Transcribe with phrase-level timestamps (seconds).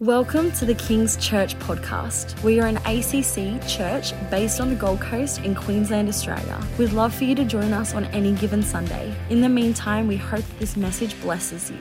[0.00, 2.42] Welcome to the King's Church podcast.
[2.42, 6.62] We are an ACC church based on the Gold Coast in Queensland, Australia.
[6.76, 9.14] We'd love for you to join us on any given Sunday.
[9.30, 11.78] In the meantime, we hope this message blesses you.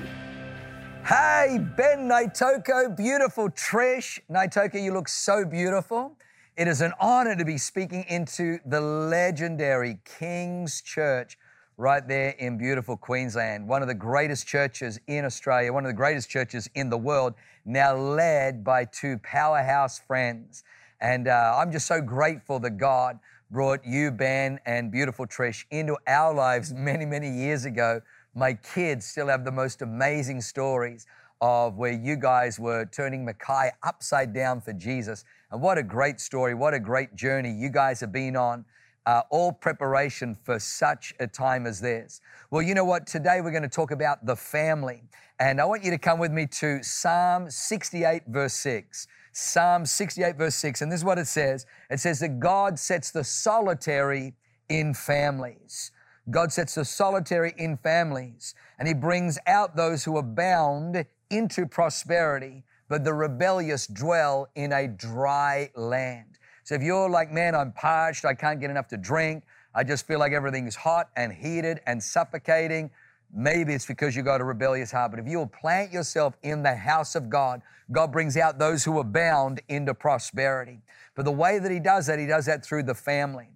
[1.05, 4.21] Hey, Ben Naitoko, beautiful Trish.
[4.31, 6.17] Naitoko, you look so beautiful.
[6.55, 11.37] It is an honor to be speaking into the legendary King's Church
[11.77, 15.93] right there in beautiful Queensland, one of the greatest churches in Australia, one of the
[15.93, 17.33] greatest churches in the world,
[17.65, 20.63] now led by two powerhouse friends.
[21.01, 23.19] And uh, I'm just so grateful that God
[23.51, 28.01] brought you, Ben, and beautiful Trish into our lives many, many years ago.
[28.33, 31.05] My kids still have the most amazing stories
[31.41, 35.25] of where you guys were turning Mackay upside down for Jesus.
[35.51, 38.63] And what a great story, what a great journey you guys have been on
[39.05, 42.21] uh, all preparation for such a time as this.
[42.49, 43.07] Well, you know what?
[43.07, 45.03] Today we're going to talk about the family.
[45.39, 49.07] And I want you to come with me to Psalm 68, verse 6.
[49.31, 50.81] Psalm 68, verse 6.
[50.81, 54.33] And this is what it says it says that God sets the solitary
[54.69, 55.91] in families.
[56.31, 61.67] God sets the solitary in families, and He brings out those who are bound into
[61.67, 66.39] prosperity, but the rebellious dwell in a dry land.
[66.65, 69.43] So if you're like, man, I'm parched, I can't get enough to drink,
[69.75, 72.89] I just feel like everything's hot and heated and suffocating,
[73.31, 75.11] maybe it's because you've got a rebellious heart.
[75.11, 78.83] But if you will plant yourself in the house of God, God brings out those
[78.83, 80.81] who are bound into prosperity.
[81.13, 83.49] But the way that He does that, He does that through the family.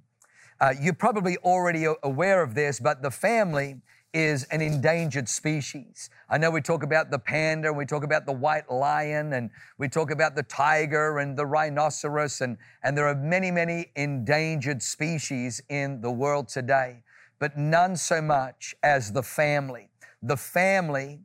[0.61, 3.77] Uh, you're probably already aware of this, but the family
[4.13, 6.09] is an endangered species.
[6.29, 9.51] I know we talk about the panda and we talk about the white lion and
[9.77, 14.81] we talk about the tiger and the rhinoceros and, and there are many, many endangered
[14.81, 17.03] species in the world today,
[17.37, 19.89] but none so much as the family.
[20.23, 21.19] The family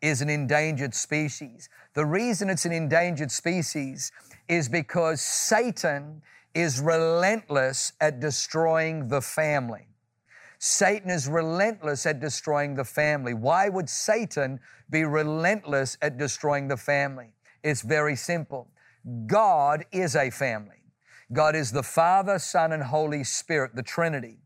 [0.00, 1.68] is an endangered species.
[1.94, 4.12] The reason it's an endangered species
[4.48, 6.22] is because Satan
[6.54, 9.87] is relentless at destroying the family.
[10.58, 13.32] Satan is relentless at destroying the family.
[13.32, 14.60] Why would Satan
[14.90, 17.28] be relentless at destroying the family?
[17.62, 18.68] It's very simple.
[19.26, 20.82] God is a family.
[21.32, 24.38] God is the Father, Son, and Holy Spirit, the Trinity.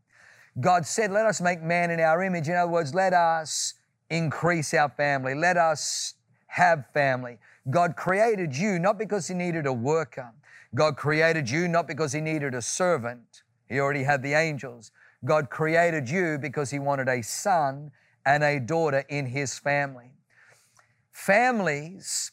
[0.59, 2.47] God said, Let us make man in our image.
[2.47, 3.73] In other words, let us
[4.09, 5.33] increase our family.
[5.33, 6.13] Let us
[6.47, 7.39] have family.
[7.69, 10.31] God created you not because He needed a worker.
[10.75, 13.43] God created you not because He needed a servant.
[13.67, 14.91] He already had the angels.
[15.25, 17.91] God created you because He wanted a son
[18.25, 20.11] and a daughter in His family.
[21.11, 22.31] Families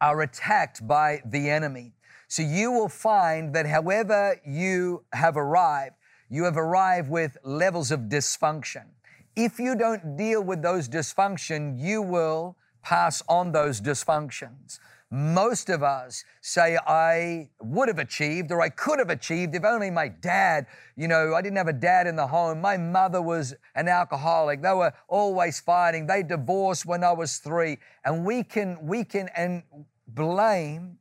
[0.00, 1.94] are attacked by the enemy.
[2.28, 5.96] So you will find that however you have arrived,
[6.28, 8.84] you have arrived with levels of dysfunction.
[9.34, 14.78] If you don't deal with those dysfunction, you will pass on those dysfunctions.
[15.10, 19.90] Most of us say, I would have achieved or I could have achieved if only
[19.90, 22.60] my dad, you know, I didn't have a dad in the home.
[22.60, 24.60] My mother was an alcoholic.
[24.60, 26.06] They were always fighting.
[26.06, 27.78] They divorced when I was three.
[28.04, 29.62] And we can, we can and
[30.06, 30.98] blame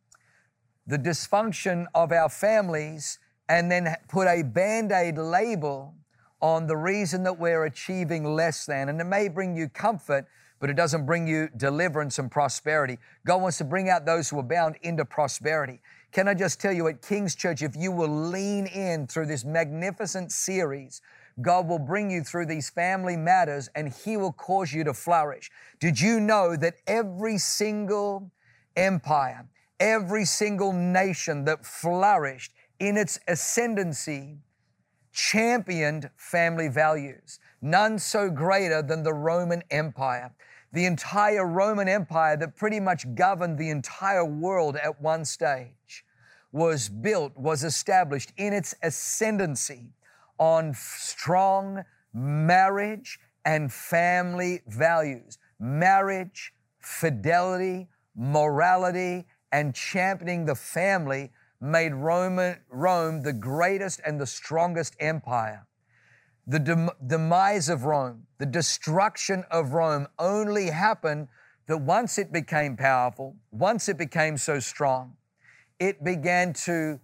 [0.85, 3.19] the dysfunction of our families
[3.49, 5.93] and then put a band aid label
[6.41, 8.89] on the reason that we're achieving less than.
[8.89, 10.27] And it may bring you comfort,
[10.59, 12.97] but it doesn't bring you deliverance and prosperity.
[13.25, 15.79] God wants to bring out those who are bound into prosperity.
[16.11, 19.45] Can I just tell you at King's Church, if you will lean in through this
[19.45, 21.01] magnificent series,
[21.41, 25.51] God will bring you through these family matters and He will cause you to flourish.
[25.79, 28.31] Did you know that every single
[28.75, 29.45] empire,
[29.79, 34.37] every single nation that flourished in its ascendancy
[35.11, 37.39] championed family values?
[37.61, 40.33] None so greater than the Roman Empire
[40.77, 46.05] the entire Roman Empire that pretty much governed the entire world at one stage
[46.51, 49.89] was built, was established in its ascendancy
[50.37, 51.83] on strong
[52.13, 55.39] marriage and family values.
[55.59, 64.95] Marriage, fidelity, morality, and championing the family made Roman, Rome the greatest and the strongest
[64.99, 65.66] empire
[66.47, 71.27] the dem- demise of Rome, the destruction of Rome only happened
[71.67, 75.17] that once it became powerful, once it became so strong,
[75.77, 76.99] it began to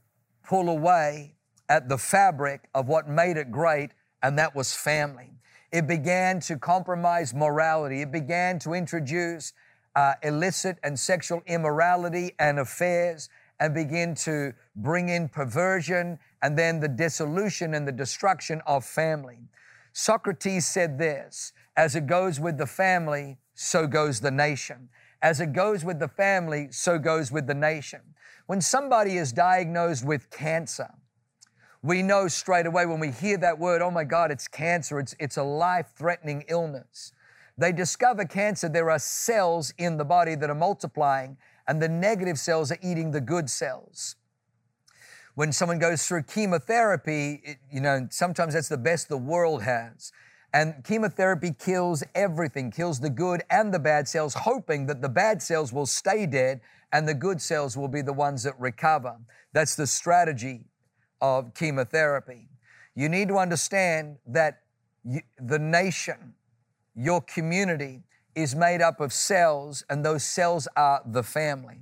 [0.48, 1.36] pull away
[1.68, 3.92] at the fabric of what made it great,
[4.22, 5.32] and that was family.
[5.72, 8.02] It began to compromise morality.
[8.02, 9.54] It began to introduce
[9.96, 13.28] uh, illicit and sexual immorality and affairs
[13.60, 19.40] and begin to bring in perversion and then the dissolution and the destruction of family.
[19.94, 24.90] Socrates said this as it goes with the family, so goes the nation.
[25.22, 28.02] As it goes with the family, so goes with the nation.
[28.46, 30.90] When somebody is diagnosed with cancer,
[31.82, 35.16] we know straight away when we hear that word, oh my God, it's cancer, it's,
[35.20, 37.14] it's a life threatening illness.
[37.58, 41.38] They discover cancer, there are cells in the body that are multiplying,
[41.68, 44.16] and the negative cells are eating the good cells.
[45.36, 50.12] When someone goes through chemotherapy, it, you know, sometimes that's the best the world has.
[50.54, 55.42] And chemotherapy kills everything, kills the good and the bad cells, hoping that the bad
[55.42, 56.62] cells will stay dead
[56.92, 59.18] and the good cells will be the ones that recover.
[59.52, 60.66] That's the strategy
[61.20, 62.50] of chemotherapy.
[62.96, 64.62] You need to understand that
[65.04, 66.36] you, the nation,
[66.96, 68.04] your community,
[68.36, 71.82] is made up of cells, and those cells are the family.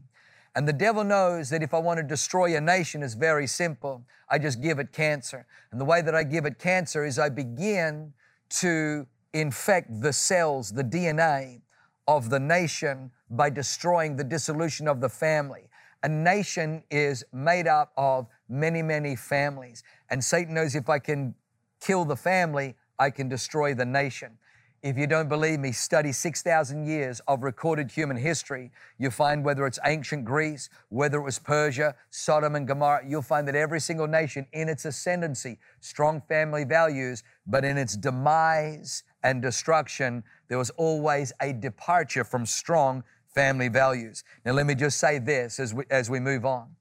[0.55, 4.03] And the devil knows that if I want to destroy a nation, it's very simple.
[4.29, 5.45] I just give it cancer.
[5.71, 8.13] And the way that I give it cancer is I begin
[8.49, 11.61] to infect the cells, the DNA
[12.07, 15.69] of the nation by destroying the dissolution of the family.
[16.03, 19.83] A nation is made up of many, many families.
[20.09, 21.35] And Satan knows if I can
[21.79, 24.37] kill the family, I can destroy the nation.
[24.83, 28.71] If you don't believe me, study 6,000 years of recorded human history.
[28.97, 33.47] You'll find whether it's ancient Greece, whether it was Persia, Sodom and Gomorrah, you'll find
[33.47, 39.39] that every single nation in its ascendancy, strong family values, but in its demise and
[39.39, 43.03] destruction, there was always a departure from strong
[43.35, 44.23] family values.
[44.45, 46.75] Now, let me just say this as we, as we move on.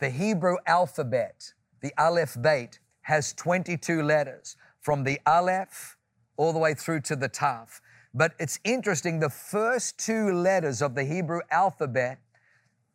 [0.00, 5.97] The Hebrew alphabet, the Aleph Beit, has 22 letters from the Aleph
[6.38, 7.80] all the way through to the Taf.
[8.14, 12.20] But it's interesting, the first two letters of the Hebrew alphabet,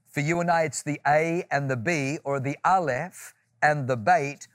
[0.10, 3.98] for you and I, it's the A and the B, or the Aleph and the
[3.98, 4.48] Beit.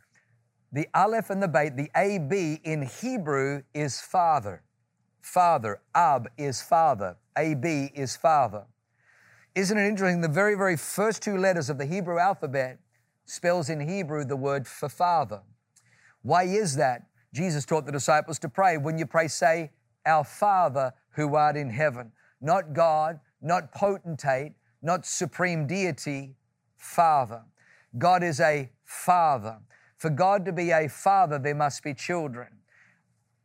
[0.73, 4.63] The Aleph and the Beit, the AB in Hebrew is father.
[5.21, 5.81] Father.
[5.95, 7.17] Ab is father.
[7.37, 8.65] AB is father.
[9.55, 10.21] Isn't it interesting?
[10.21, 12.79] The very, very first two letters of the Hebrew alphabet
[13.25, 15.43] spells in Hebrew the word for father.
[16.23, 17.03] Why is that?
[17.33, 18.77] Jesus taught the disciples to pray.
[18.77, 19.71] When you pray, say,
[20.07, 22.13] Our Father who art in heaven.
[22.41, 24.53] Not God, not potentate,
[24.83, 26.37] not supreme deity,
[26.77, 27.43] Father.
[27.97, 29.59] God is a Father.
[29.97, 32.49] For God to be a Father, there must be children.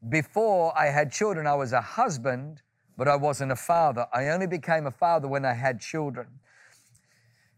[0.08, 2.62] Before I had children, I was a husband
[2.98, 4.08] but I wasn't a father.
[4.14, 6.28] I only became a father when I had children.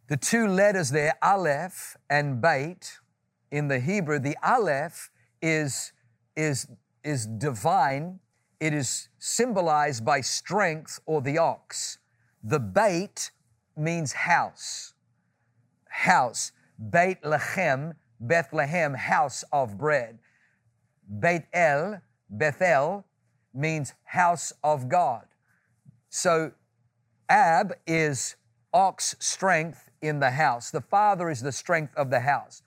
[0.08, 3.00] The two letters there, Aleph and Beit,
[3.52, 5.10] in the Hebrew, the Aleph
[5.42, 5.92] is,
[6.36, 6.68] is,
[7.04, 8.20] is divine.
[8.60, 11.98] It is symbolized by strength or the ox.
[12.44, 13.32] The Beit
[13.76, 14.94] means house.
[15.90, 16.52] House.
[16.92, 20.20] Beit Lechem, Bethlehem, house of bread.
[21.20, 23.06] Beit El, Bethel,
[23.54, 25.26] means house of God.
[26.10, 26.52] So
[27.30, 28.36] Ab is
[28.74, 30.72] ox strength in the house.
[30.72, 32.62] The father is the strength of the house.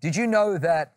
[0.00, 0.94] Did you know that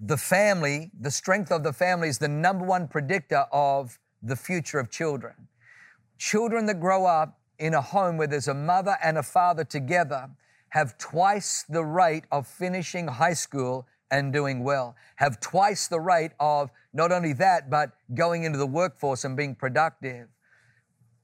[0.00, 4.78] the family, the strength of the family is the number one predictor of the future
[4.78, 5.48] of children?
[6.18, 10.28] Children that grow up in a home where there's a mother and a father together
[10.70, 16.32] have twice the rate of finishing high school and doing well, have twice the rate
[16.38, 20.28] of not only that, but going into the workforce and being productive.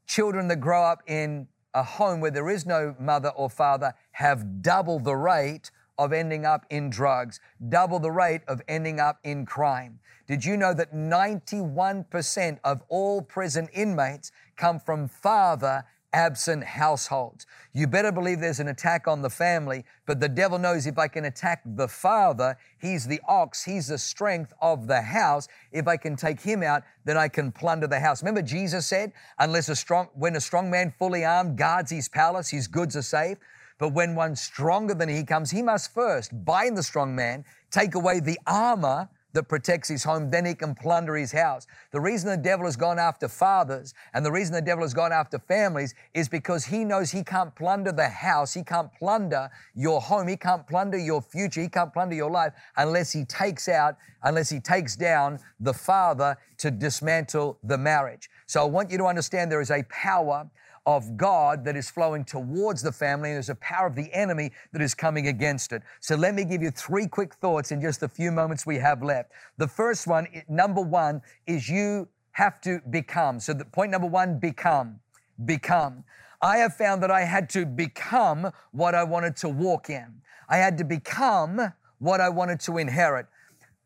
[0.07, 4.63] Children that grow up in a home where there is no mother or father have
[4.63, 5.71] double the rate
[6.05, 10.01] of ending up in drugs, double the rate of ending up in crime.
[10.27, 17.47] Did you know that 91% of all prison inmates come from father absent households.
[17.73, 21.09] You better believe there's an attack on the family, but the devil knows if I
[21.09, 25.49] can attack the father, he's the ox, he's the strength of the house.
[25.71, 28.23] If I can take him out, then I can plunder the house.
[28.23, 32.51] Remember Jesus said, unless a strong when a strong man fully armed guards his palace,
[32.51, 33.39] his goods are safe.
[33.83, 37.97] But when one stronger than he comes, he must first bind the strong man, take
[37.97, 41.67] away the armor that protects his home, then he can plunder his house.
[41.91, 45.11] The reason the devil has gone after fathers and the reason the devil has gone
[45.11, 50.01] after families is because he knows he can't plunder the house, he can't plunder your
[50.01, 53.97] home, he can't plunder your future, he can't plunder your life unless he takes out,
[54.23, 58.31] unless he takes down the father to dismantle the marriage.
[58.47, 60.49] So I want you to understand there is a power
[60.87, 64.51] of God that is flowing towards the family, and there's a power of the enemy
[64.73, 65.83] that is coming against it.
[66.01, 69.03] So let me give you three quick thoughts in just the few moments we have
[69.03, 69.33] left.
[69.59, 73.39] The first one, number one, is you have to become.
[73.39, 74.99] So the point number one, become.
[75.45, 76.05] Become.
[76.41, 80.23] I have found that I had to become what I wanted to walk in.
[80.49, 83.27] I had to become what I wanted to inherit.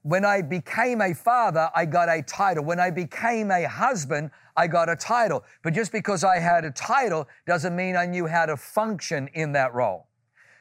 [0.03, 2.65] When I became a father, I got a title.
[2.65, 5.45] When I became a husband, I got a title.
[5.63, 9.53] But just because I had a title doesn't mean I knew how to function in
[9.53, 10.07] that role.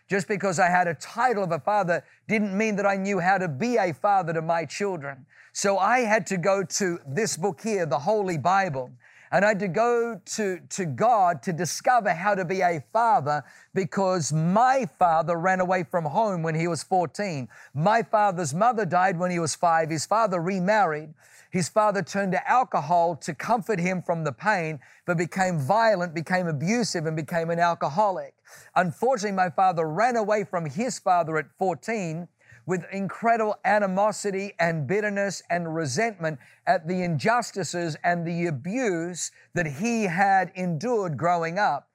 [0.07, 3.37] Just because I had a title of a father didn't mean that I knew how
[3.37, 5.25] to be a father to my children.
[5.53, 8.91] So I had to go to this book here, the Holy Bible,
[9.35, 13.43] and I had to go to, to God to discover how to be a father
[13.73, 17.49] because my father ran away from home when he was 14.
[17.73, 19.89] My father's mother died when he was five.
[19.89, 21.13] His father remarried.
[21.51, 26.47] His father turned to alcohol to comfort him from the pain, but became violent, became
[26.47, 28.35] abusive, and became an alcoholic.
[28.77, 32.29] Unfortunately, my father ran away from his father at 14
[32.65, 40.03] with incredible animosity and bitterness and resentment at the injustices and the abuse that he
[40.03, 41.89] had endured growing up.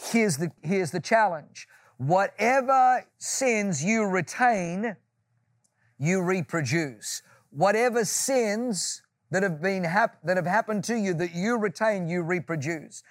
[0.00, 4.96] Here's the, here's the challenge whatever sins you retain,
[5.98, 7.22] you reproduce.
[7.50, 12.22] Whatever sins that have been hap- that have happened to you that you retain, you
[12.22, 13.02] reproduce.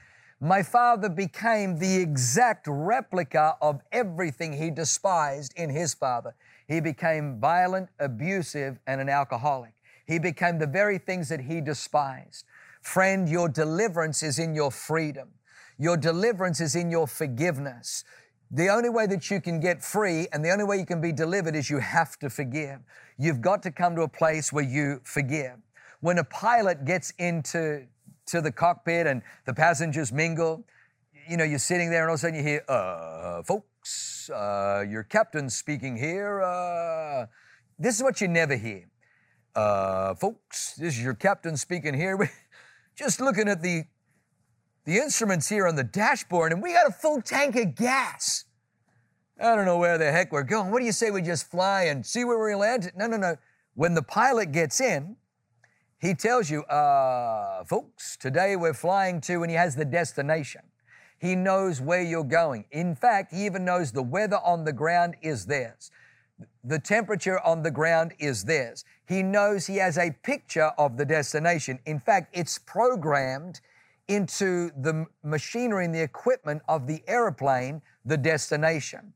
[0.41, 6.35] My father became the exact replica of everything he despised in his father.
[6.67, 9.73] He became violent, abusive, and an alcoholic.
[10.05, 12.45] He became the very things that he despised.
[12.81, 15.29] Friend, your deliverance is in your freedom.
[15.77, 18.03] Your deliverance is in your forgiveness.
[18.51, 21.11] The only way that you can get free and the only way you can be
[21.11, 22.79] delivered is you have to forgive.
[23.17, 25.57] You've got to come to a place where you forgive.
[26.01, 27.87] When a pilot gets into
[28.27, 30.65] to the cockpit and the passengers mingle,
[31.27, 34.85] you know, you're sitting there and all of a sudden you hear, uh, folks, Uh,
[34.87, 36.41] your captain speaking here.
[36.41, 37.25] Uh,
[37.79, 38.87] this is what you never hear.
[39.55, 42.31] Uh, folks, this is your captain speaking here.
[42.95, 43.83] Just looking at the,
[44.85, 48.45] the instruments here on the dashboard, and we got a full tank of gas.
[49.39, 50.71] I don't know where the heck we're going.
[50.71, 52.91] What do you say we just fly and see where we land?
[52.95, 53.35] No, no, no.
[53.73, 55.15] When the pilot gets in,
[55.97, 60.61] he tells you, uh, folks, today we're flying to, and he has the destination.
[61.23, 62.65] He knows where you're going.
[62.71, 65.89] In fact, He even knows the weather on the ground is theirs.
[66.65, 68.83] The temperature on the ground is theirs.
[69.07, 71.79] He knows He has a picture of the destination.
[71.85, 73.61] In fact, it's programmed
[74.09, 79.13] into the machinery and the equipment of the airplane, the destination.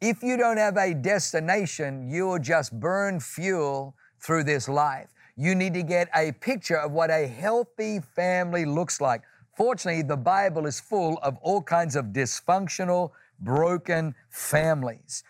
[0.00, 5.08] If you don't have a destination, you'll just burn fuel through this life.
[5.36, 9.22] You need to get a picture of what a healthy family looks like.
[9.60, 15.22] Fortunately, the Bible is full of all kinds of dysfunctional, broken families.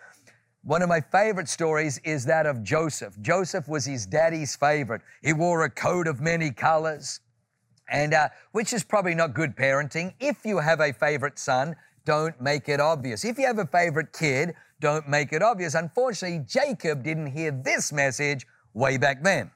[0.63, 3.21] One of my favorite stories is that of Joseph.
[3.21, 5.03] Joseph was his daddy's favorite.
[5.21, 7.19] He wore a coat of many colors,
[7.89, 10.15] and uh, which is probably not good parenting.
[10.21, 13.25] If you have a favorite son, don't make it obvious.
[13.25, 15.75] If you have a favorite kid, don't make it obvious.
[15.75, 19.51] Unfortunately, Jacob didn't hear this message way back then.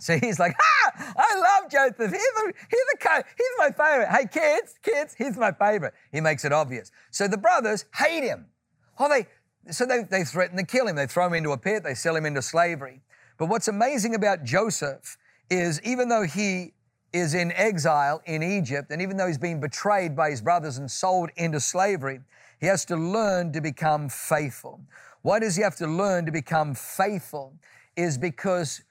[0.00, 2.10] So he's like, ah, I love Joseph.
[2.10, 4.08] He's, a, he's, a, he's my favorite.
[4.08, 5.94] Hey, kids, kids, he's my favorite.
[6.10, 6.90] He makes it obvious.
[7.10, 8.46] So the brothers hate him.
[8.98, 9.26] Oh, they,
[9.72, 10.96] so they, they threaten to kill him.
[10.96, 11.82] They throw him into a pit.
[11.84, 13.02] They sell him into slavery.
[13.36, 15.18] But what's amazing about Joseph
[15.50, 16.72] is even though he
[17.12, 20.90] is in exile in Egypt, and even though he's been betrayed by his brothers and
[20.90, 22.20] sold into slavery,
[22.60, 24.80] he has to learn to become faithful.
[25.22, 27.54] Why does he have to learn to become faithful?
[27.96, 28.82] Is because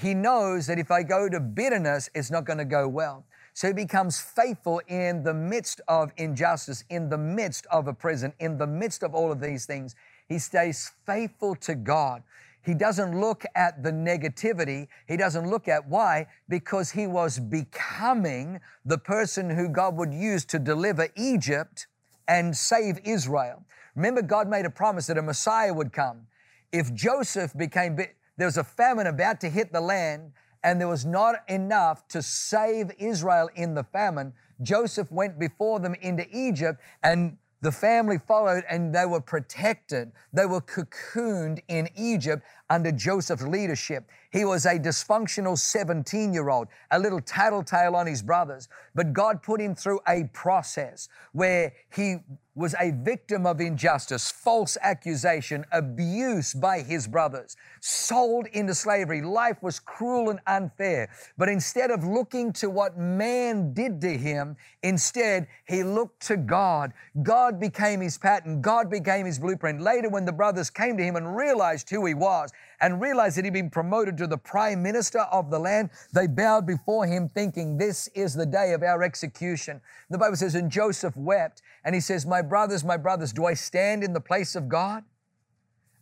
[0.00, 3.24] he knows that if I go to bitterness, it's not going to go well.
[3.52, 8.32] So he becomes faithful in the midst of injustice, in the midst of a prison,
[8.40, 9.94] in the midst of all of these things.
[10.28, 12.22] He stays faithful to God.
[12.62, 14.88] He doesn't look at the negativity.
[15.06, 20.44] He doesn't look at why, because he was becoming the person who God would use
[20.46, 21.86] to deliver Egypt
[22.26, 23.62] and save Israel.
[23.94, 26.26] Remember, God made a promise that a Messiah would come.
[26.72, 27.98] If Joseph became,
[28.36, 32.22] there was a famine about to hit the land, and there was not enough to
[32.22, 34.32] save Israel in the famine.
[34.62, 40.12] Joseph went before them into Egypt, and the family followed, and they were protected.
[40.32, 44.04] They were cocooned in Egypt under Joseph's leadership.
[44.30, 48.68] He was a dysfunctional 17 year old, a little tattletale on his brothers.
[48.94, 52.18] But God put him through a process where he
[52.54, 59.20] was a victim of injustice, false accusation, abuse by his brothers, sold into slavery.
[59.22, 61.10] Life was cruel and unfair.
[61.36, 66.92] But instead of looking to what man did to him, instead he looked to God.
[67.22, 69.80] God became his pattern, God became his blueprint.
[69.80, 73.44] Later, when the brothers came to him and realized who he was, and realized that
[73.44, 77.78] he'd been promoted to the prime minister of the land, they bowed before him, thinking,
[77.78, 79.80] This is the day of our execution.
[80.10, 83.54] The Bible says, And Joseph wept, and he says, My brothers, my brothers, do I
[83.54, 85.04] stand in the place of God?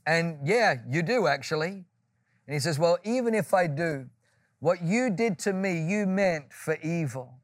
[0.06, 1.84] And yeah, you do actually.
[2.46, 4.08] And he says, Well, even if I do,
[4.60, 7.34] what you did to me, you meant for evil.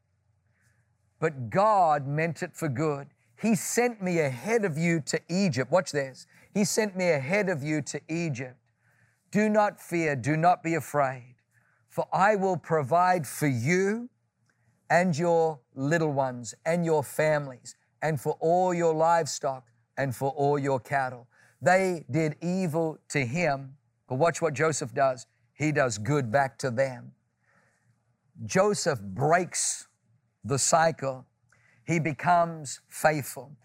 [1.20, 3.08] but God meant it for good.
[3.40, 5.70] He sent me ahead of you to Egypt.
[5.70, 6.26] Watch this.
[6.54, 8.57] He sent me ahead of you to Egypt.
[9.30, 11.34] Do not fear, do not be afraid,
[11.88, 14.08] for I will provide for you
[14.90, 19.66] and your little ones and your families and for all your livestock
[19.96, 21.28] and for all your cattle.
[21.60, 23.76] They did evil to him,
[24.08, 25.26] but watch what Joseph does.
[25.52, 27.12] He does good back to them.
[28.46, 29.88] Joseph breaks
[30.44, 31.26] the cycle.
[31.84, 33.56] He becomes faithful.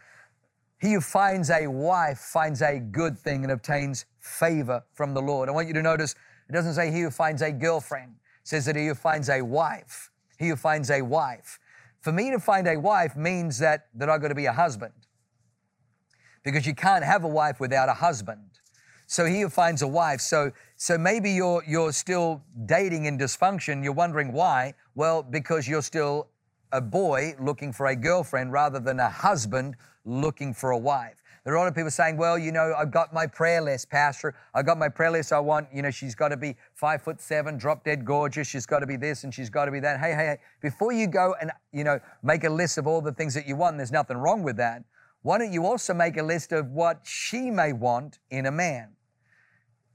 [0.84, 5.48] He who finds a wife finds a good thing and obtains favor from the Lord.
[5.48, 6.14] I want you to notice
[6.50, 9.42] it doesn't say he who finds a girlfriend, it says that he who finds a
[9.42, 10.12] wife.
[10.38, 11.58] He who finds a wife.
[12.02, 14.92] For me to find a wife means that, that I've got to be a husband.
[16.44, 18.50] Because you can't have a wife without a husband.
[19.08, 20.20] So he who finds a wife.
[20.20, 23.86] So, so maybe you're, you're still dating in dysfunction.
[23.86, 24.74] You're wondering why.
[24.96, 26.28] Well, because you're still
[26.74, 31.24] a boy looking for a girlfriend rather than a husband looking for a wife.
[31.44, 33.90] There are a lot of people saying, well, you know, I've got my prayer list,
[33.90, 34.34] Pastor.
[34.54, 35.34] I've got my prayer list.
[35.34, 38.48] I want, you know, she's got to be five foot seven, drop dead gorgeous.
[38.48, 40.00] She's got to be this and she's got to be that.
[40.00, 43.12] Hey, hey, hey, before you go and, you know, make a list of all the
[43.12, 44.84] things that you want, there's nothing wrong with that.
[45.22, 48.92] Why don't you also make a list of what she may want in a man?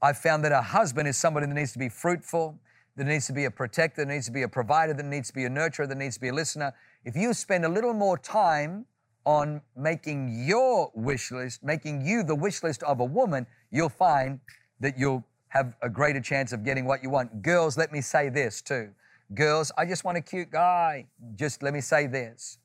[0.02, 2.58] I've found that a husband is somebody that needs to be fruitful,
[2.96, 5.34] that needs to be a protector, that needs to be a provider, that needs to
[5.34, 6.74] be a nurturer, that needs to be a listener.
[7.04, 8.86] If you spend a little more time
[9.24, 14.40] on making your wish list, making you the wish list of a woman, you'll find
[14.80, 17.42] that you'll have a greater chance of getting what you want.
[17.42, 18.90] Girls, let me say this too.
[19.34, 21.06] Girls, I just want a cute guy.
[21.34, 22.58] Just let me say this.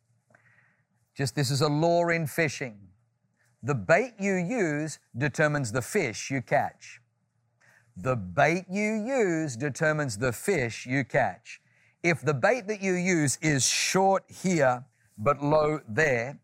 [1.15, 2.79] Just this is a law in fishing.
[3.61, 6.99] The bait you use determines the fish you catch.
[7.95, 11.61] The bait you use determines the fish you catch.
[12.01, 14.83] If the bait that you use is short here
[15.17, 16.39] but low there,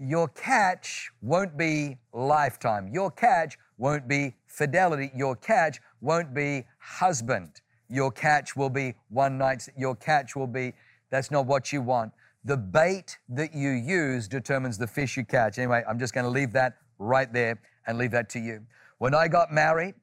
[0.00, 2.88] your catch won't be lifetime.
[2.92, 5.10] Your catch won't be fidelity.
[5.14, 7.60] Your catch won't be husband.
[7.88, 9.68] Your catch will be one night.
[9.76, 10.74] Your catch will be,
[11.10, 12.12] that's not what you want.
[12.44, 15.58] The bait that you use determines the fish you catch.
[15.58, 18.64] Anyway, I'm just going to leave that right there and leave that to you.
[18.98, 19.94] When I got married,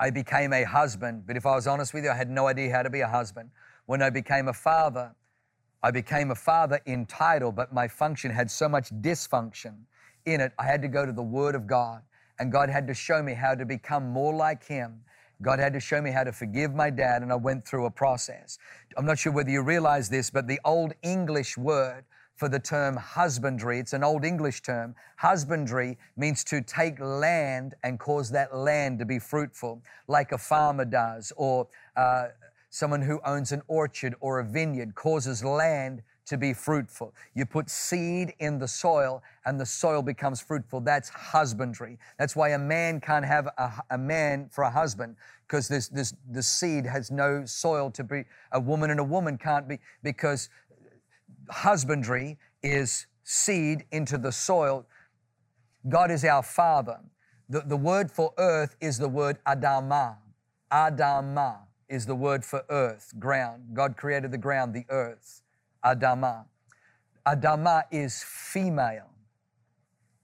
[0.00, 2.70] I became a husband, but if I was honest with you, I had no idea
[2.70, 3.50] how to be a husband.
[3.86, 5.14] When I became a father,
[5.82, 9.74] I became a father in title, but my function had so much dysfunction
[10.26, 10.52] in it.
[10.58, 12.02] I had to go to the Word of God,
[12.38, 15.00] and God had to show me how to become more like Him.
[15.40, 17.90] God had to show me how to forgive my dad, and I went through a
[17.90, 18.58] process.
[18.96, 22.96] I'm not sure whether you realize this, but the Old English word for the term
[22.96, 24.94] husbandry, it's an Old English term.
[25.16, 30.84] Husbandry means to take land and cause that land to be fruitful, like a farmer
[30.84, 32.28] does, or uh,
[32.70, 37.14] Someone who owns an orchard or a vineyard causes land to be fruitful.
[37.34, 40.80] You put seed in the soil and the soil becomes fruitful.
[40.80, 41.98] That's husbandry.
[42.18, 46.12] That's why a man can't have a, a man for a husband because this, this,
[46.30, 48.24] the seed has no soil to be.
[48.52, 50.50] A woman and a woman can't be because
[51.48, 54.86] husbandry is seed into the soil.
[55.88, 57.00] God is our father.
[57.48, 60.16] The, the word for earth is the word Adamah.
[60.70, 63.62] Adamah is the word for earth, ground.
[63.72, 65.42] God created the ground, the earth,
[65.84, 66.44] Adama.
[67.26, 69.10] Adama is female.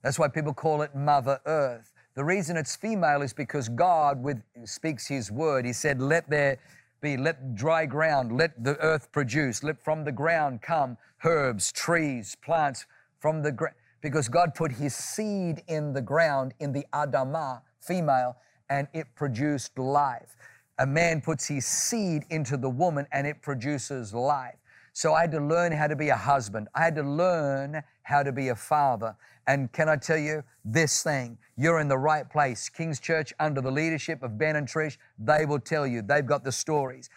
[0.02, 1.92] That's why people call it Mother Earth.
[2.14, 5.64] The reason it's female is because God with, speaks His word.
[5.64, 6.58] He said, Let there
[7.00, 12.36] be, let dry ground, let the earth produce, let from the ground come herbs, trees,
[12.42, 12.86] plants
[13.18, 13.76] from the ground.
[14.00, 18.36] Because God put His seed in the ground, in the Adama, female,
[18.68, 20.36] and it produced life
[20.78, 24.56] a man puts his seed into the woman and it produces life.
[24.92, 26.68] So I had to learn how to be a husband.
[26.74, 29.16] I had to learn how to be a father.
[29.46, 31.36] And can I tell you this thing?
[31.56, 32.68] You're in the right place.
[32.68, 36.00] King's Church, under the leadership of Ben and Trish, they will tell you.
[36.00, 37.10] They've got the stories.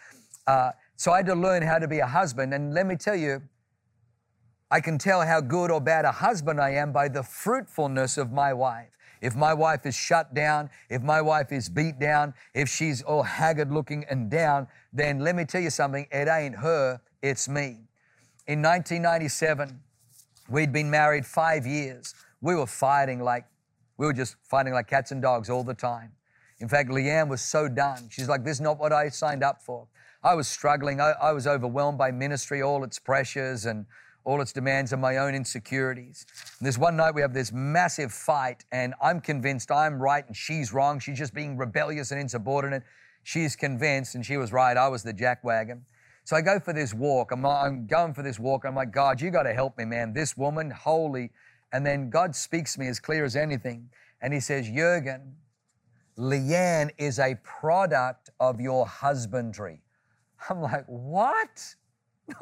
[0.46, 2.52] Uh, so I had to learn how to be a husband.
[2.52, 3.42] And let me tell you,
[4.70, 8.32] I can tell how good or bad a husband I am by the fruitfulness of
[8.32, 8.90] my wife.
[9.20, 13.22] If my wife is shut down, if my wife is beat down, if she's all
[13.22, 17.88] haggard looking and down, then let me tell you something, it ain't her, it's me.
[18.46, 19.80] In 1997,
[20.48, 22.14] we'd been married five years.
[22.40, 23.44] We were fighting like,
[23.96, 26.12] we were just fighting like cats and dogs all the time.
[26.60, 28.08] In fact, Leanne was so done.
[28.10, 29.86] She's like, this is not what I signed up for.
[30.22, 31.00] I was struggling.
[31.00, 33.86] I, I was overwhelmed by ministry, all its pressures and
[34.28, 36.26] all its demands and my own insecurities.
[36.58, 40.36] And this one night we have this massive fight, and I'm convinced I'm right and
[40.36, 41.00] she's wrong.
[41.00, 42.82] She's just being rebellious and insubordinate.
[43.22, 45.80] She's convinced, and she was right, I was the jackwagon.
[46.24, 47.32] So I go for this walk.
[47.32, 48.66] I'm, I'm going for this walk.
[48.66, 50.12] I'm like, God, you got to help me, man.
[50.12, 51.30] This woman, holy.
[51.72, 53.88] And then God speaks to me as clear as anything.
[54.20, 55.36] And he says, Jurgen,
[56.18, 59.80] Leanne is a product of your husbandry.
[60.50, 61.74] I'm like, what?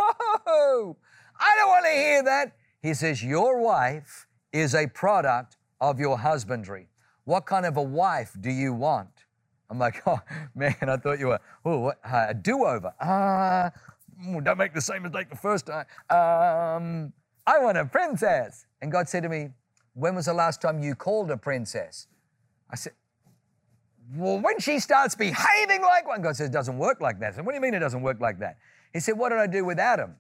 [0.47, 0.97] No,
[1.39, 2.57] I don't want to hear that.
[2.83, 6.89] He says, Your wife is a product of your husbandry.
[7.25, 9.27] What kind of a wife do you want?
[9.69, 10.19] I'm like, oh
[10.55, 12.95] man, I thought you were, oh, what, a do-over.
[13.01, 15.87] Ah, uh, don't make the same mistake the first time.
[16.09, 17.13] Um,
[17.47, 18.67] I want a princess.
[18.81, 19.51] And God said to me,
[19.95, 22.07] when was the last time you called a princess?
[22.71, 22.93] I said,
[24.15, 27.33] well, when she starts behaving like one, God says, it doesn't work like that.
[27.33, 28.59] I said, what do you mean it doesn't work like that?
[28.93, 30.15] He said, what did I do with Adam?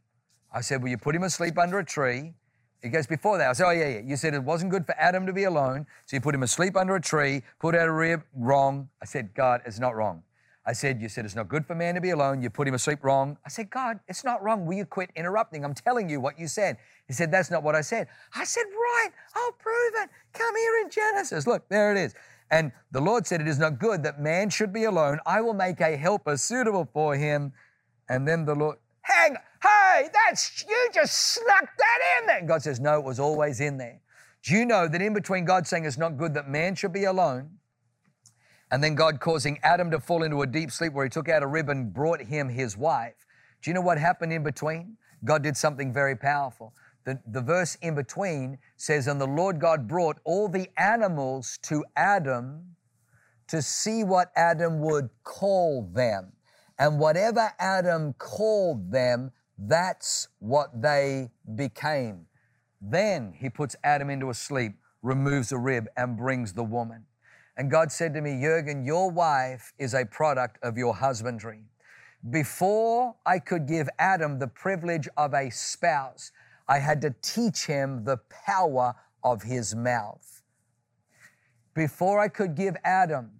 [0.52, 2.35] I said, well, you put him asleep under a tree.
[2.82, 4.00] He goes, before that, I said, oh, yeah, yeah.
[4.04, 6.76] You said it wasn't good for Adam to be alone, so you put him asleep
[6.76, 8.88] under a tree, put out a rib, wrong.
[9.02, 10.22] I said, God, it's not wrong.
[10.68, 12.42] I said, you said it's not good for man to be alone.
[12.42, 13.38] You put him asleep, wrong.
[13.46, 14.66] I said, God, it's not wrong.
[14.66, 15.64] Will you quit interrupting?
[15.64, 16.76] I'm telling you what you said.
[17.06, 18.09] He said, that's not what I said.
[18.35, 20.11] I said, right, I'll prove it.
[20.32, 21.46] Come here in Genesis.
[21.46, 22.14] Look, there it is.
[22.50, 25.18] And the Lord said, it is not good that man should be alone.
[25.24, 27.52] I will make a helper suitable for him.
[28.09, 32.42] And then the Lord, hang, hey, that's, you just snuck that in there.
[32.46, 34.00] God says, no, it was always in there.
[34.42, 37.05] Do you know that in between God saying it's not good that man should be
[37.05, 37.50] alone,
[38.70, 41.42] and then God causing Adam to fall into a deep sleep where he took out
[41.42, 43.26] a rib and brought him his wife,
[43.62, 44.96] do you know what happened in between?
[45.24, 46.74] God did something very powerful.
[47.05, 51.85] The, the verse in between says, And the Lord God brought all the animals to
[51.96, 52.76] Adam
[53.48, 56.33] to see what Adam would call them.
[56.79, 62.26] And whatever Adam called them, that's what they became.
[62.80, 67.04] Then he puts Adam into a sleep, removes a rib, and brings the woman.
[67.56, 71.64] And God said to me, Jurgen, your wife is a product of your husbandry.
[72.28, 76.32] Before I could give Adam the privilege of a spouse,
[76.68, 80.42] I had to teach him the power of his mouth.
[81.74, 83.30] Before I could give Adam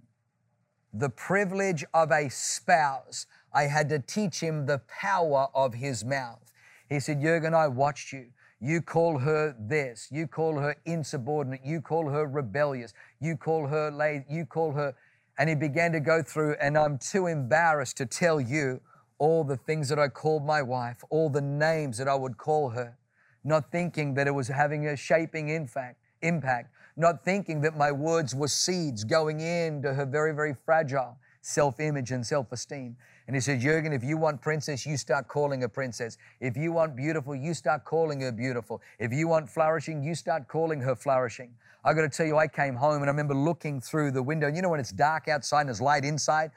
[0.93, 3.27] the privilege of a spouse,
[3.57, 6.53] I had to teach him the power of his mouth.
[6.91, 8.27] He said, Jurgen, I watched you.
[8.61, 10.09] You call her this.
[10.13, 11.63] You call her insubordinate.
[11.65, 12.93] You call her rebellious.
[13.19, 14.27] You call her lazy.
[14.29, 14.95] You call her.
[15.39, 18.83] And he began to go through, and I'm too embarrassed to tell you
[19.17, 22.69] all the things that I called my wife, all the names that I would call
[22.71, 22.99] her,
[23.43, 28.35] not thinking that it was having a shaping impact, impact, not thinking that my words
[28.35, 31.17] were seeds going into her very, very fragile
[31.47, 32.97] self image and self esteem.
[33.27, 36.17] And he said, Jurgen, if you want princess, you start calling her princess.
[36.41, 38.81] If you want beautiful, you start calling her beautiful.
[39.01, 41.51] If you want flourishing, you start calling her flourishing.
[41.85, 44.47] I got to tell you, I came home and I remember looking through the window.
[44.47, 46.53] And You know when it's dark outside and there's light inside?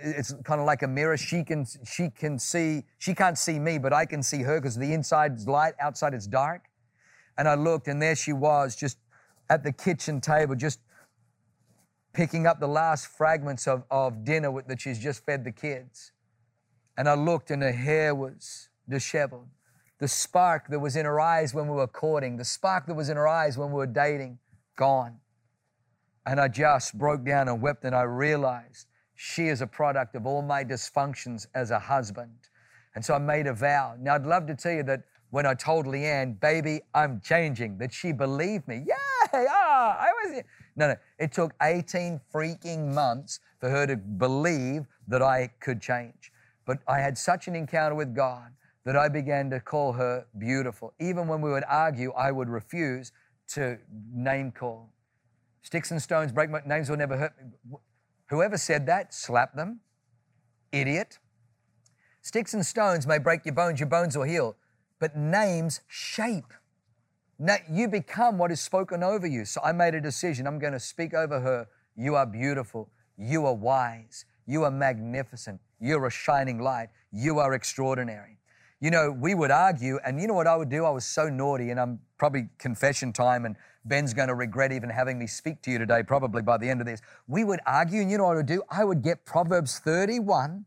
[0.00, 1.16] It's kind of like a mirror.
[1.16, 4.76] She can she can see, she can't see me, but I can see her because
[4.76, 6.62] the inside's light, outside it's dark.
[7.36, 8.98] And I looked and there she was, just
[9.50, 10.80] at the kitchen table, just
[12.12, 16.12] picking up the last fragments of, of dinner that she's just fed the kids.
[16.96, 19.48] And I looked and her hair was disheveled.
[19.98, 23.08] The spark that was in her eyes when we were courting, the spark that was
[23.08, 24.38] in her eyes when we were dating,
[24.76, 25.18] gone.
[26.26, 30.26] And I just broke down and wept and I realized she is a product of
[30.26, 32.48] all my dysfunctions as a husband.
[32.94, 33.94] And so I made a vow.
[33.98, 37.92] Now I'd love to tell you that when I told Leanne, baby, I'm changing, that
[37.92, 38.84] she believed me.
[38.86, 39.46] Yay!
[39.48, 40.42] Ah, I was.
[40.76, 40.96] No, no.
[41.18, 46.32] It took 18 freaking months for her to believe that I could change.
[46.64, 48.52] But I had such an encounter with God
[48.84, 50.94] that I began to call her beautiful.
[50.98, 53.12] Even when we would argue, I would refuse
[53.48, 53.78] to
[54.12, 54.92] name call.
[55.62, 57.78] Sticks and stones break my names will never hurt me.
[58.28, 59.80] Whoever said that, slap them.
[60.72, 61.18] Idiot.
[62.22, 64.56] Sticks and stones may break your bones, your bones will heal,
[64.98, 66.52] but names shape.
[67.38, 69.44] Now, you become what is spoken over you.
[69.44, 70.46] So I made a decision.
[70.46, 71.66] I'm going to speak over her.
[71.96, 72.88] You are beautiful.
[73.16, 74.24] You are wise.
[74.46, 75.60] You are magnificent.
[75.80, 76.88] You're a shining light.
[77.10, 78.38] You are extraordinary.
[78.80, 80.84] You know, we would argue, and you know what I would do?
[80.84, 84.90] I was so naughty, and I'm probably confession time, and Ben's going to regret even
[84.90, 87.00] having me speak to you today, probably by the end of this.
[87.28, 88.62] We would argue, and you know what I would do?
[88.68, 90.64] I would get Proverbs 31,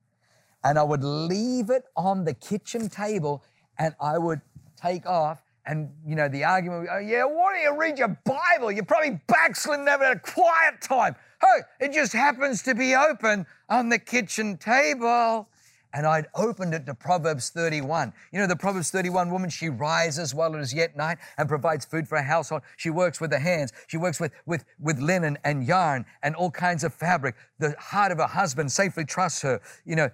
[0.63, 3.43] and I would leave it on the kitchen table,
[3.77, 4.39] and I would
[4.77, 8.71] take off and you know, the argument, oh, yeah, why don't you read your Bible?
[8.71, 11.15] You're probably backsliding having a quiet time.
[11.43, 15.47] Oh, it just happens to be open on the kitchen table.
[15.93, 18.11] And I'd opened it to Proverbs 31.
[18.33, 21.85] You know, the Proverbs 31 woman, she rises while it is yet night and provides
[21.85, 22.63] food for her household.
[22.75, 23.71] She works with her hands.
[23.87, 27.35] She works with, with, with linen and yarn and all kinds of fabric.
[27.59, 29.61] The heart of her husband safely trusts her.
[29.85, 30.09] You know,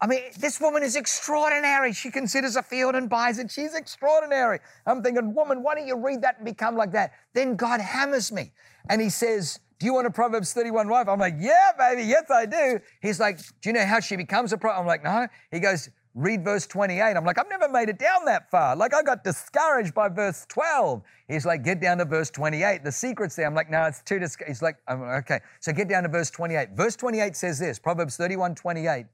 [0.00, 1.92] I mean, this woman is extraordinary.
[1.92, 3.50] She considers a field and buys it.
[3.50, 4.58] She's extraordinary.
[4.86, 7.12] I'm thinking, woman, why don't you read that and become like that?
[7.32, 8.52] Then God hammers me
[8.88, 11.08] and he says, do you want a Proverbs 31 wife?
[11.08, 12.04] I'm like, yeah, baby.
[12.04, 12.80] Yes, I do.
[13.02, 14.72] He's like, do you know how she becomes a pro?
[14.72, 15.26] I'm like, no.
[15.50, 17.02] He goes, read verse 28.
[17.02, 18.76] I'm like, I've never made it down that far.
[18.76, 21.02] Like, I got discouraged by verse 12.
[21.28, 22.84] He's like, get down to verse 28.
[22.84, 23.46] The secret's there.
[23.46, 24.48] I'm like, no, it's too discouraged.
[24.48, 25.40] He's like, okay.
[25.60, 26.70] So get down to verse 28.
[26.74, 29.06] Verse 28 says this Proverbs 31 28.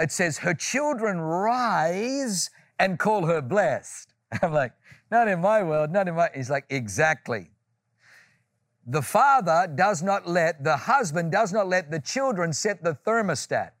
[0.00, 4.12] It says, her children rise and call her blessed.
[4.42, 4.72] I'm like,
[5.10, 6.28] not in my world, not in my.
[6.34, 7.50] He's like, exactly.
[8.86, 13.72] The father does not let, the husband does not let the children set the thermostat.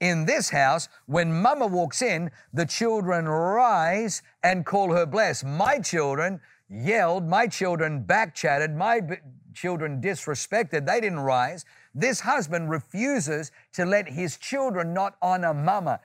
[0.00, 5.44] In this house, when mama walks in, the children rise and call her blessed.
[5.44, 9.16] My children yelled, my children backchatted, my b-
[9.54, 10.86] children disrespected.
[10.86, 11.64] They didn't rise.
[11.98, 16.00] This husband refuses to let his children not honor mama.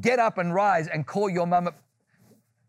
[0.00, 1.74] Get up and rise and call your mama.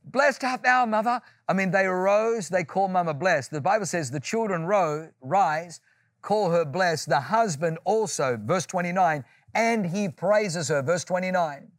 [0.04, 1.22] Blessed art thou, mother.
[1.48, 3.52] I mean, they arose, they call mama blessed.
[3.52, 5.80] The Bible says the children ro- rise,
[6.22, 7.08] call her blessed.
[7.08, 9.24] The husband also, verse 29,
[9.56, 11.72] and he praises her, verse 29.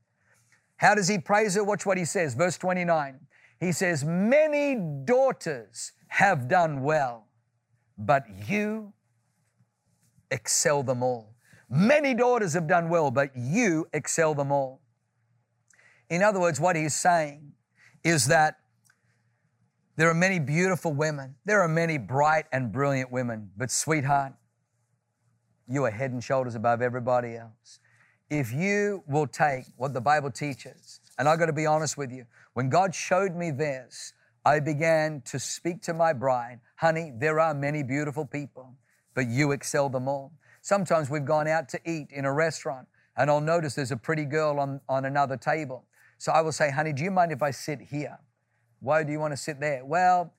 [0.77, 1.65] How does he praise her?
[1.65, 3.21] Watch what he says, verse 29.
[3.61, 7.27] He says, Many daughters have done well,
[7.99, 8.95] but you
[10.33, 11.35] excel them all.
[11.69, 14.81] Many daughters have done well, but you excel them all.
[16.11, 17.53] In other words, what he's saying
[18.05, 18.57] is that
[19.97, 21.37] there are many beautiful women.
[21.45, 23.51] There are many bright and brilliant women.
[23.57, 24.33] But, sweetheart,
[25.69, 27.79] you are head and shoulders above everybody else.
[28.29, 32.11] If you will take what the Bible teaches, and I've got to be honest with
[32.11, 34.13] you, when God showed me this,
[34.45, 38.75] I began to speak to my bride, honey, there are many beautiful people,
[39.15, 40.33] but you excel them all.
[40.61, 44.25] Sometimes we've gone out to eat in a restaurant, and I'll notice there's a pretty
[44.25, 45.85] girl on, on another table.
[46.19, 48.19] So I will say, honey, do you mind if I sit here?
[48.81, 49.85] Why do you want to sit there?
[49.85, 50.33] Well,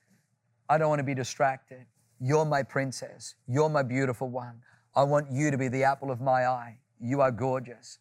[0.68, 1.86] I don't want to be distracted.
[2.20, 3.34] You're my princess.
[3.46, 4.60] You're my beautiful one.
[4.96, 6.78] I want you to be the apple of my eye.
[7.00, 7.98] You are gorgeous.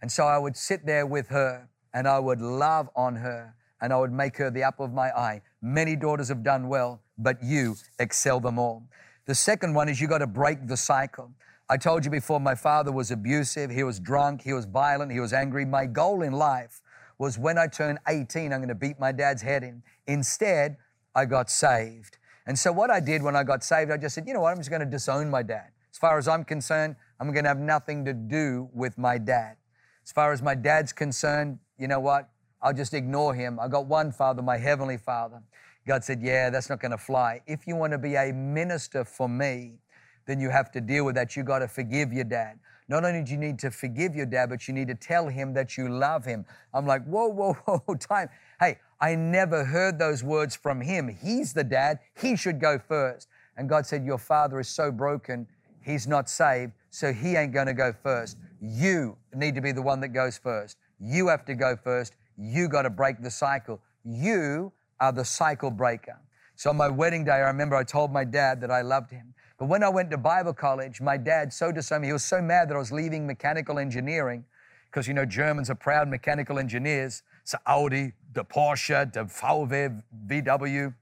[0.00, 3.92] And so I would sit there with her and I would love on her and
[3.92, 5.42] I would make her the apple of my eye.
[5.62, 8.84] Many daughters have done well, but you excel them all.
[9.28, 11.30] The second one is you got to break the cycle.
[11.68, 13.70] I told you before, my father was abusive.
[13.70, 14.40] He was drunk.
[14.40, 15.12] He was violent.
[15.12, 15.66] He was angry.
[15.66, 16.80] My goal in life
[17.18, 19.82] was when I turn 18, I'm going to beat my dad's head in.
[20.06, 20.78] Instead,
[21.14, 22.16] I got saved.
[22.46, 24.52] And so what I did when I got saved, I just said, you know what,
[24.52, 25.72] I'm just going to disown my dad.
[25.92, 29.56] As far as I'm concerned, I'm going to have nothing to do with my dad.
[30.02, 32.30] As far as my dad's concerned, you know what?
[32.62, 33.60] I'll just ignore him.
[33.60, 35.42] I got one father, my heavenly father.
[35.88, 37.40] God said, yeah, that's not going to fly.
[37.46, 39.78] If you want to be a minister for me,
[40.26, 41.34] then you have to deal with that.
[41.34, 42.58] You got to forgive your dad.
[42.88, 45.54] Not only do you need to forgive your dad, but you need to tell him
[45.54, 46.44] that you love him.
[46.74, 48.28] I'm like, whoa, whoa, whoa, time.
[48.60, 51.08] Hey, I never heard those words from him.
[51.08, 52.00] He's the dad.
[52.20, 53.28] He should go first.
[53.56, 55.46] And God said, Your father is so broken,
[55.80, 58.36] he's not saved, so he ain't going to go first.
[58.60, 60.76] You need to be the one that goes first.
[61.00, 62.14] You have to go first.
[62.36, 63.80] You got to break the cycle.
[64.04, 66.18] You are the cycle breaker.
[66.56, 69.34] So on my wedding day, I remember I told my dad that I loved him.
[69.58, 72.08] But when I went to Bible college, my dad so disowned me.
[72.08, 74.44] He was so mad that I was leaving mechanical engineering
[74.90, 77.22] because, you know, Germans are proud mechanical engineers.
[77.44, 80.94] So Audi, the Porsche, the VW, VW,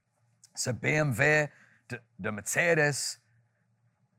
[0.55, 1.49] so BMW,
[1.89, 3.17] the, the Mercedes.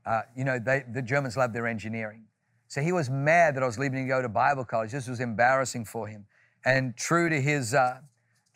[0.06, 2.24] Uh, you know, they, the Germans love their engineering.
[2.68, 4.92] So he was mad that I was leaving to go to Bible college.
[4.92, 6.26] This was embarrassing for him.
[6.64, 8.00] And true to his, uh,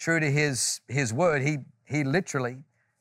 [0.03, 2.57] true to his, his word, he, he literally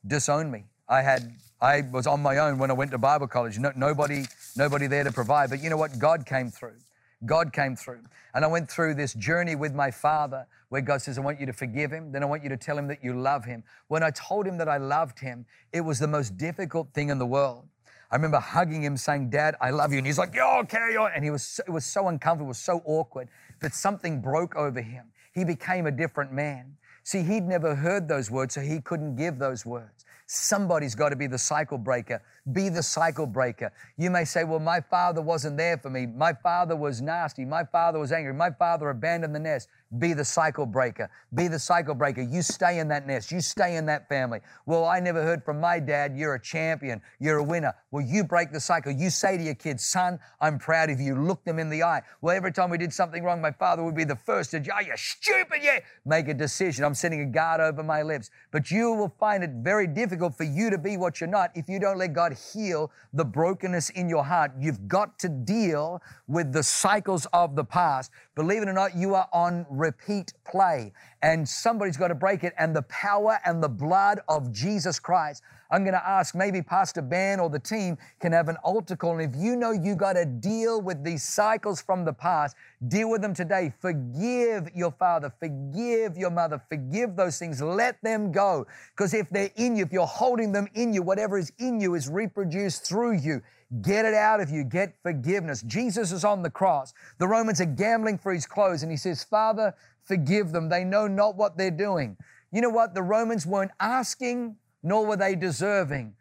[0.06, 0.66] disowned me.
[0.88, 3.60] I had I was on my own when I went to Bible college.
[3.60, 5.52] No, nobody, nobody there to provide.
[5.52, 6.00] But you know what?
[6.00, 6.78] God came through.
[7.24, 8.00] God came through.
[8.34, 11.46] And I went through this journey with my father where God says, I want you
[11.46, 12.12] to forgive him.
[12.12, 13.64] Then I want you to tell him that you love him.
[13.90, 17.20] When I told him that I loved him, it was the most difficult thing in
[17.20, 17.66] the world.
[18.10, 20.00] I remember hugging him saying, Dad, I love you.
[20.00, 21.12] And he's like, Yo, carry on.
[21.16, 23.30] And he was so, it was so uncomfortable, so awkward.
[23.62, 25.06] But something broke over him.
[25.34, 26.76] He became a different man.
[27.04, 30.06] See, he'd never heard those words, so he couldn't give those words.
[30.28, 32.22] Somebody's got to be the cycle breaker.
[32.52, 33.72] Be the cycle breaker.
[33.98, 36.08] You may say, Well, my father wasn't there for me.
[36.08, 37.46] My father was nasty.
[37.46, 38.34] My father was angry.
[38.34, 39.68] My father abandoned the nest.
[40.00, 41.10] Be the cycle breaker.
[41.36, 42.22] Be the cycle breaker.
[42.22, 43.32] You stay in that nest.
[43.32, 44.40] You stay in that family.
[44.66, 46.16] Well, I never heard from my dad.
[46.16, 47.02] You're a champion.
[47.20, 47.76] You're a winner.
[47.92, 48.92] Well, you break the cycle.
[48.92, 51.16] You say to your kids, son, I'm proud of you.
[51.16, 52.02] Look them in the eye.
[52.22, 54.80] Well, every time we did something wrong, my father would be the first to, oh,
[54.80, 55.80] you stupid, yeah.
[56.06, 56.86] Make a decision.
[56.86, 58.32] I'm sending a guard over my lips.
[58.52, 61.68] But you will find it very difficult for you to be what you're not if
[61.68, 66.54] you don't let God Heal the brokenness in your heart, you've got to deal with
[66.54, 68.12] the cycles of the past.
[68.36, 72.54] Believe it or not, you are on repeat play and somebody's got to break it.
[72.58, 75.44] And the power and the blood of Jesus Christ.
[75.72, 79.20] I'm going to ask maybe Pastor Ben or the team can have an altar call.
[79.20, 82.58] And if you know you got to deal with these cycles from the past,
[82.90, 83.72] deal with them today.
[83.80, 87.62] Forgive your father, forgive your mother, forgive those things.
[87.62, 88.68] Let them go.
[88.94, 91.96] Because if they're in you, if you're holding them in you, whatever is in you
[91.96, 93.42] is reproduced through you.
[93.82, 94.64] Get it out of you.
[94.64, 95.62] Get forgiveness.
[95.62, 96.94] Jesus is on the cross.
[97.18, 100.70] The Romans are gambling for his clothes, and he says, Father, forgive them.
[100.70, 102.18] They know not what they're doing.
[102.52, 102.94] You know what?
[102.94, 106.14] The Romans weren't asking, nor were they deserving.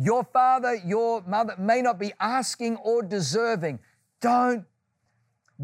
[0.00, 3.80] Your father, your mother may not be asking or deserving.
[4.20, 4.64] Don't.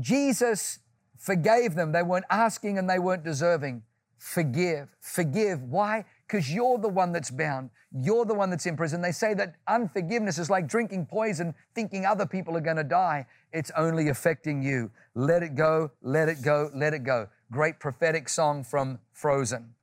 [0.01, 0.81] Jesus
[1.19, 1.93] forgave them.
[1.93, 3.83] They weren't asking and they weren't deserving.
[4.19, 4.89] Forgive.
[5.01, 5.63] Forgive.
[5.63, 6.05] Why?
[6.27, 7.71] Because you're the one that's bound.
[7.93, 9.03] You're the one that's in prison.
[9.03, 13.27] They say that unforgiveness is like drinking poison, thinking other people are going to die.
[13.53, 14.91] It's only affecting you.
[15.15, 17.29] Let it go, let it go, let it go.
[17.53, 19.75] Great prophetic song from Frozen.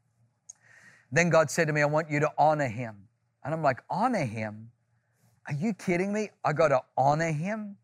[1.11, 2.95] Then God said to me, I want you to honor him.
[3.43, 4.71] And I'm like, honor him?
[5.47, 6.29] Are you kidding me?
[6.43, 7.77] I got to honor him?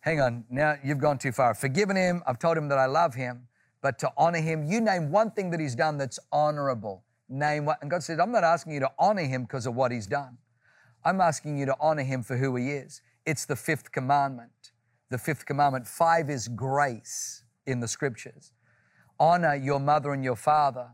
[0.00, 1.50] Hang on, now you've gone too far.
[1.50, 2.22] I've forgiven him.
[2.26, 3.48] I've told him that I love him.
[3.82, 7.68] But to honor him, you name one thing that he's done that's honorable name.
[7.80, 10.38] And God said, I'm not asking you to honor him because of what he's done.
[11.04, 13.00] I'm asking you to honor him for who he is.
[13.24, 14.72] It's the fifth commandment.
[15.10, 15.86] The fifth commandment.
[15.86, 18.52] Five is grace in the scriptures.
[19.20, 20.88] Honor your mother and your father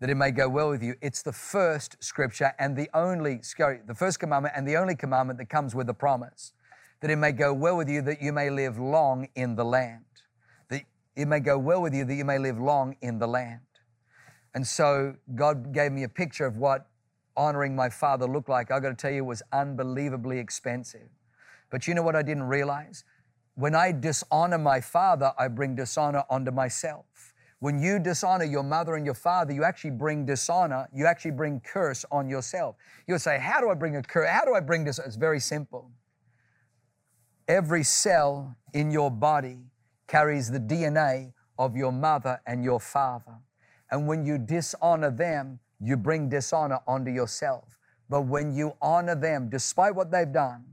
[0.00, 0.94] that it may go well with you.
[1.00, 3.40] It's the first scripture and the only,
[3.86, 6.52] the first commandment and the only commandment that comes with the promise
[7.00, 10.04] that it may go well with you, that you may live long in the land.
[10.70, 10.84] That
[11.14, 13.60] it may go well with you, that you may live long in the land.
[14.54, 16.86] And so God gave me a picture of what
[17.36, 18.70] honoring my father looked like.
[18.70, 21.08] I got to tell you, it was unbelievably expensive.
[21.70, 23.04] But you know what I didn't realize?
[23.56, 27.04] When I dishonor my father, I bring dishonor onto myself.
[27.60, 31.60] When you dishonor your mother and your father, you actually bring dishonor, you actually bring
[31.60, 32.76] curse on yourself.
[33.06, 34.28] You'll say, How do I bring a curse?
[34.28, 34.98] How do I bring this?
[34.98, 35.90] It's very simple.
[37.48, 39.58] Every cell in your body
[40.06, 43.38] carries the DNA of your mother and your father.
[43.94, 47.78] And when you dishonor them, you bring dishonor onto yourself.
[48.10, 50.64] But when you honor them, despite what they've done,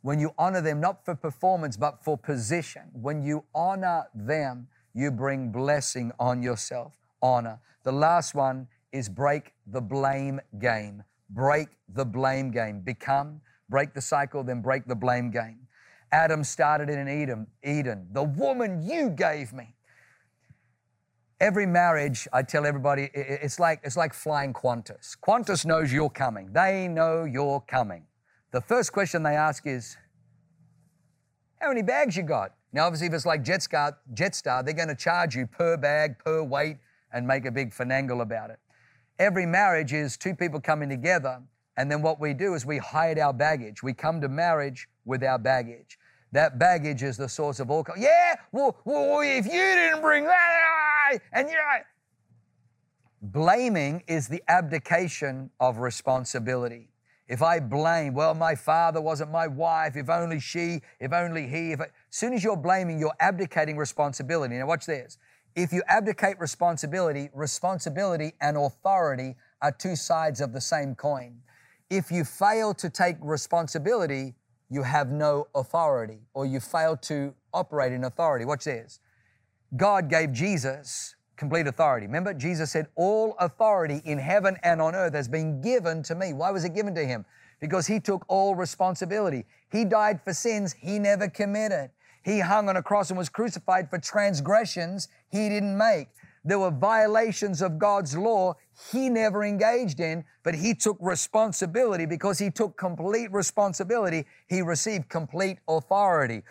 [0.00, 5.10] when you honor them not for performance, but for position, when you honor them, you
[5.10, 6.96] bring blessing on yourself.
[7.20, 7.60] Honor.
[7.82, 11.04] The last one is break the blame game.
[11.28, 12.80] Break the blame game.
[12.80, 15.58] Become, break the cycle, then break the blame game.
[16.10, 19.75] Adam started it in Eden, Eden, the woman you gave me.
[21.38, 25.18] Every marriage, I tell everybody, it's like, it's like flying Qantas.
[25.18, 26.50] Qantas knows you're coming.
[26.52, 28.04] They know you're coming.
[28.52, 29.98] The first question they ask is,
[31.60, 32.54] how many bags you got?
[32.72, 36.42] Now, obviously, if it's like Jetstar, Jetstar they're going to charge you per bag, per
[36.42, 36.78] weight,
[37.12, 38.58] and make a big finagle about it.
[39.18, 41.42] Every marriage is two people coming together,
[41.76, 43.82] and then what we do is we hide our baggage.
[43.82, 45.98] We come to marriage with our baggage.
[46.36, 47.82] That baggage is the source of all.
[47.98, 51.78] Yeah, well, well if you didn't bring that, and you know.
[53.22, 56.90] Blaming is the abdication of responsibility.
[57.26, 61.72] If I blame, well, my father wasn't my wife, if only she, if only he,
[61.72, 64.56] if as soon as you're blaming, you're abdicating responsibility.
[64.56, 65.16] Now, watch this.
[65.54, 71.40] If you abdicate responsibility, responsibility and authority are two sides of the same coin.
[71.88, 74.34] If you fail to take responsibility,
[74.68, 78.44] you have no authority, or you fail to operate in authority.
[78.44, 79.00] Watch this.
[79.76, 82.06] God gave Jesus complete authority.
[82.06, 86.32] Remember, Jesus said, All authority in heaven and on earth has been given to me.
[86.32, 87.24] Why was it given to him?
[87.60, 89.44] Because he took all responsibility.
[89.70, 91.90] He died for sins he never committed.
[92.22, 96.08] He hung on a cross and was crucified for transgressions he didn't make.
[96.44, 98.54] There were violations of God's law
[98.92, 104.26] he never engaged in, but he took responsibility because he took complete responsibility.
[104.48, 106.42] He received complete authority.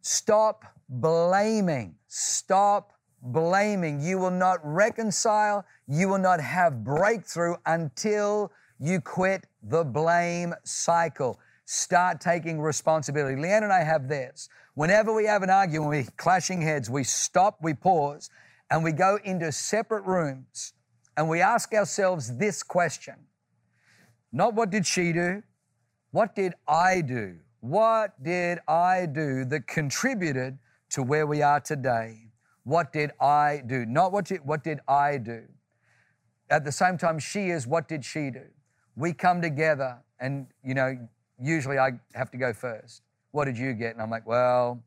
[0.00, 1.94] Stop blaming.
[2.08, 4.00] Stop blaming.
[4.00, 5.64] You will not reconcile.
[5.86, 8.50] You will not have breakthrough until
[8.80, 11.38] you quit the blame cycle.
[11.64, 13.40] Start taking responsibility.
[13.40, 14.48] Leanne and I have this.
[14.74, 18.30] Whenever we have an argument, we're clashing heads, we stop, we pause,
[18.70, 20.72] and we go into separate rooms
[21.16, 23.16] and we ask ourselves this question
[24.32, 25.42] Not what did she do?
[26.10, 27.38] What did I do?
[27.60, 30.58] What did I do that contributed
[30.92, 32.18] to where we are today.
[32.64, 33.86] What did I do?
[33.86, 35.44] Not what, did, what did I do?
[36.50, 38.44] At the same time, she is, what did she do?
[38.94, 41.08] We come together and, you know,
[41.40, 43.02] usually I have to go first.
[43.30, 43.94] What did you get?
[43.94, 44.82] And I'm like, well,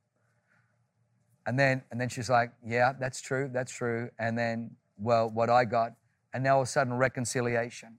[1.48, 4.10] and then and then she's like, yeah, that's true, that's true.
[4.20, 5.94] And then, well, what I got,
[6.36, 7.98] and now all of a sudden reconciliation.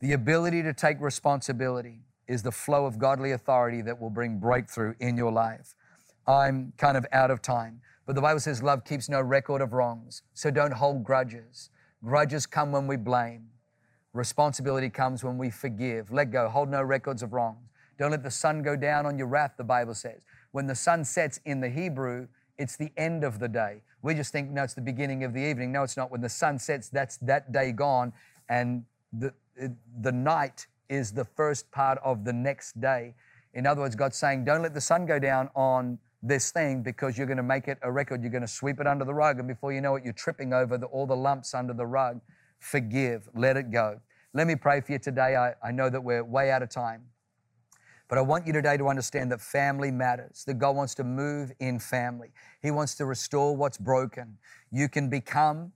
[0.00, 4.94] The ability to take responsibility is the flow of godly authority that will bring breakthrough
[5.00, 5.74] in your life.
[6.26, 9.72] I'm kind of out of time, but the Bible says love keeps no record of
[9.72, 10.22] wrongs.
[10.34, 11.70] So don't hold grudges.
[12.04, 13.46] Grudges come when we blame.
[14.12, 16.12] Responsibility comes when we forgive.
[16.12, 16.46] Let go.
[16.50, 17.70] Hold no records of wrongs.
[17.98, 20.20] Don't let the sun go down on your wrath, the Bible says.
[20.52, 22.28] When the sun sets in the Hebrew,
[22.58, 23.80] it's the end of the day.
[24.02, 25.72] We just think, no, it's the beginning of the evening.
[25.72, 26.10] No, it's not.
[26.10, 28.12] When the sun sets, that's that day gone.
[28.48, 29.32] And the,
[30.00, 33.14] the night is the first part of the next day.
[33.54, 37.16] In other words, God's saying, don't let the sun go down on this thing because
[37.16, 38.22] you're going to make it a record.
[38.22, 39.38] You're going to sweep it under the rug.
[39.38, 42.20] And before you know it, you're tripping over the, all the lumps under the rug.
[42.58, 44.00] Forgive, let it go.
[44.34, 45.36] Let me pray for you today.
[45.36, 47.02] I, I know that we're way out of time.
[48.08, 51.52] But I want you today to understand that family matters, that God wants to move
[51.60, 52.32] in family.
[52.62, 54.38] He wants to restore what's broken.
[54.70, 55.72] You can become,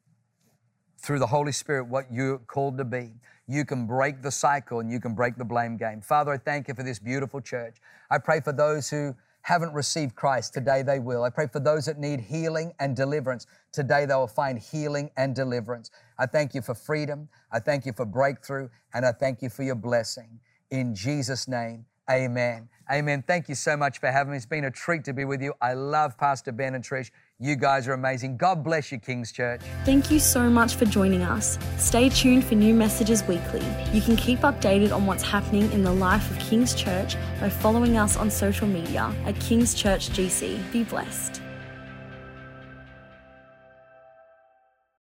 [0.99, 3.13] through the Holy Spirit, what you're called to be.
[3.47, 6.01] You can break the cycle and you can break the blame game.
[6.01, 7.77] Father, I thank you for this beautiful church.
[8.11, 11.25] I pray for those who haven't received Christ, today they will.
[11.25, 13.47] I pray for those that need healing and deliverance.
[13.73, 15.91] Today they will find healing and deliverance.
[16.19, 17.29] I thank you for freedom.
[17.51, 18.69] I thank you for breakthrough.
[18.95, 20.39] And I thank you for your blessing.
[20.71, 22.69] In Jesus' name, amen.
[22.91, 23.23] Amen.
[23.27, 24.37] Thank you so much for having me.
[24.37, 25.55] It's been a treat to be with you.
[25.63, 27.11] I love Pastor Ben and Trish.
[27.39, 28.37] You guys are amazing.
[28.37, 29.63] God bless you, King's Church.
[29.85, 31.59] Thank you so much for joining us.
[31.79, 33.65] Stay tuned for new messages weekly.
[33.93, 37.97] You can keep updated on what's happening in the life of King's Church by following
[37.97, 40.73] us on social media at King's Church GC.
[40.73, 41.42] Be blessed.